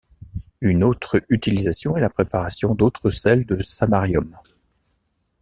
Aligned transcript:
Une 0.61 0.83
autre 0.83 1.21
utilisation 1.29 1.95
est 1.95 2.01
la 2.01 2.09
préparation 2.09 2.73
d'autres 2.73 3.11
sels 3.11 3.45
de 3.45 3.61
samarium. 3.61 4.35